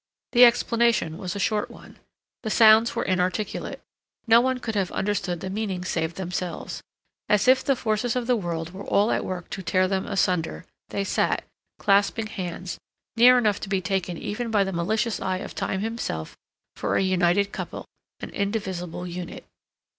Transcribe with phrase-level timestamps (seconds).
[0.31, 1.99] The explanation was a short one.
[2.41, 3.83] The sounds were inarticulate;
[4.25, 6.81] no one could have understood the meaning save themselves.
[7.29, 10.65] As if the forces of the world were all at work to tear them asunder
[10.89, 11.43] they sat,
[11.77, 12.79] clasping hands,
[13.15, 16.35] near enough to be taken even by the malicious eye of Time himself
[16.75, 17.85] for a united couple,
[18.21, 19.45] an indivisible unit.